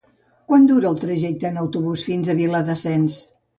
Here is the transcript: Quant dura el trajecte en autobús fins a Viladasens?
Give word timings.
Quant 0.51 0.63
dura 0.71 0.89
el 0.91 0.97
trajecte 1.03 1.47
en 1.51 1.61
autobús 1.65 2.07
fins 2.09 2.35
a 2.35 2.39
Viladasens? 2.43 3.23